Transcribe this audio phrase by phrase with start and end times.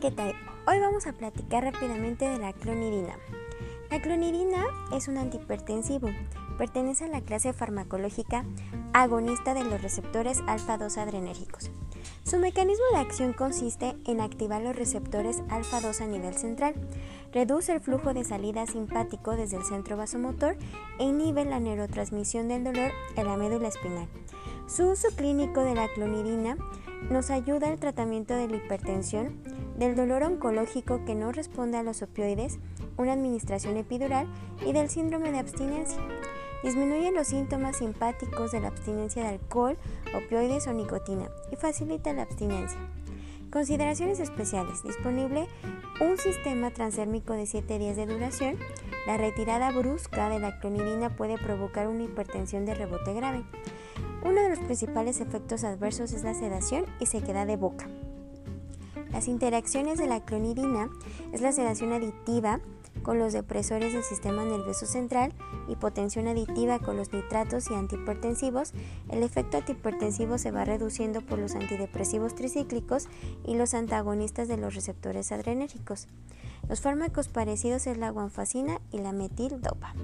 [0.00, 0.34] ¿qué tal?
[0.66, 3.16] Hoy vamos a platicar rápidamente de la clonidina.
[3.90, 4.62] La clonidina
[4.92, 6.08] es un antihipertensivo.
[6.58, 8.44] Pertenece a la clase farmacológica
[8.92, 11.70] agonista de los receptores alfa-2 adrenérgicos.
[12.22, 16.74] Su mecanismo de acción consiste en activar los receptores alfa-2 a nivel central,
[17.32, 20.56] reduce el flujo de salida simpático desde el centro vasomotor
[20.98, 24.08] e inhibe la neurotransmisión del dolor en la médula espinal.
[24.68, 26.56] Su uso clínico de la clonidina
[27.10, 29.40] nos ayuda al tratamiento de la hipertensión,
[29.78, 32.58] del dolor oncológico que no responde a los opioides,
[32.96, 34.26] una administración epidural
[34.66, 35.98] y del síndrome de abstinencia.
[36.64, 39.78] Disminuye los síntomas simpáticos de la abstinencia de alcohol,
[40.16, 42.80] opioides o nicotina y facilita la abstinencia.
[43.52, 44.82] Consideraciones especiales.
[44.82, 45.46] Disponible
[46.00, 48.56] un sistema transérmico de 7 días de duración.
[49.06, 53.44] La retirada brusca de la clonidina puede provocar una hipertensión de rebote grave.
[54.24, 57.88] Uno de los principales efectos adversos es la sedación y sequedad de boca.
[59.18, 60.88] Las interacciones de la clonidina
[61.32, 62.60] es la sedación aditiva
[63.02, 65.34] con los depresores del sistema nervioso central,
[65.66, 68.74] hipotensión aditiva con los nitratos y antihipertensivos,
[69.10, 73.08] el efecto antihipertensivo se va reduciendo por los antidepresivos tricíclicos
[73.44, 76.06] y los antagonistas de los receptores adrenérgicos.
[76.68, 79.94] Los fármacos parecidos es la guanfacina y la metildopa.